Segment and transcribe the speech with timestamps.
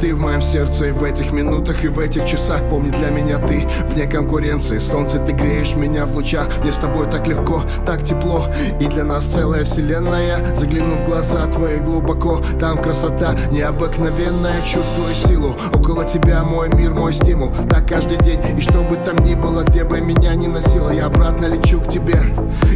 [0.00, 2.62] ты в моем сердце И в этих минутах и в этих часах.
[2.70, 4.78] Помни для меня ты вне конкуренции.
[4.78, 6.48] Солнце ты греешь меня в лучах.
[6.62, 8.48] Мне с тобой так легко, так тепло.
[8.80, 10.54] И для нас целая вселенная.
[10.54, 12.40] Заглянув в глаза твои глубоко.
[12.60, 14.60] Там красота необыкновенная.
[14.62, 15.56] Чувствую силу.
[15.74, 17.52] Около тебя мой мир, мой стимул.
[17.68, 18.40] Так каждый день.
[18.56, 21.88] И что бы там ни было, где бы меня ни носило Я обратно лечу к
[21.88, 22.20] тебе.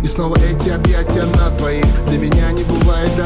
[0.03, 3.26] И снова эти объятия на твоих Для меня не бывает дороже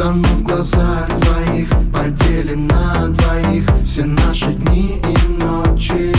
[0.00, 1.68] Я утону в глазах твоих.
[1.92, 6.14] Поделим на двоих Все наши дни и ночи.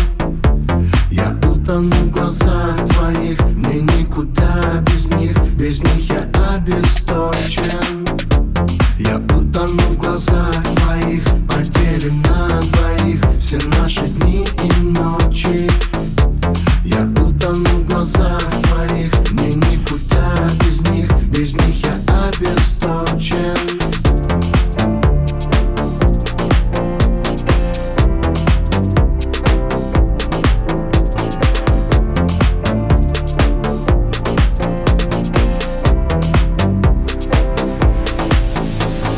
[1.10, 8.06] Я утону в глазах твоих Мне никуда без них Без них я обесточен.
[9.00, 15.68] Я утону в глазах твоих Поделим на двоих Все наши дни и ночи.
[16.86, 23.11] Я утону в глазах твоих Мне никуда без них Без них я обесточен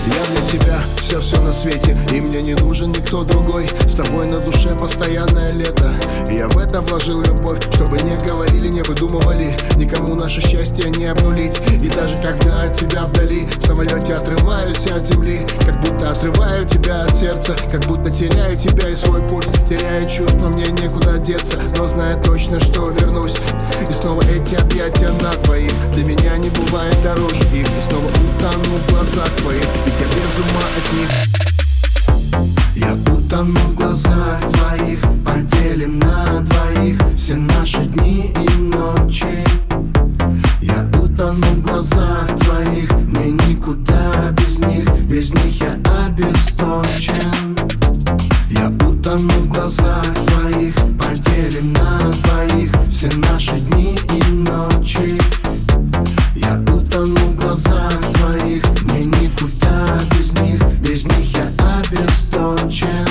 [0.05, 3.67] Я для тебя все, все на свете И мне не нужен никто другой.
[3.87, 5.93] С тобой на душе постоянное лето.
[6.29, 9.55] Я в это вложил любовь Чтобы не говорили, не выдумывали.
[9.77, 11.57] Никому наше счастье не обнулить.
[11.81, 15.45] И даже когда от тебя вдали В самолете отрываюсь от земли.
[15.65, 20.47] Как будто отрываю тебя от сердца Как будто теряю тебя и свой пульс Теряю чувства,
[20.47, 21.57] мне некуда деться.
[21.77, 23.37] Но знаю точно, что вернусь.
[23.89, 25.71] И снова эти объятия на твоих.
[25.93, 27.67] Для меня не бывает дороже их.
[27.67, 29.63] И снова утону в глазах твоих
[32.75, 36.99] Я утону в глазах твоих Поделим на двоих.
[37.15, 39.45] Все наши дни и ночи.
[40.61, 42.32] Я утону в глазах
[57.25, 58.63] в глазах твоих.
[58.83, 63.02] Мне никуда без них, без них я обесточен.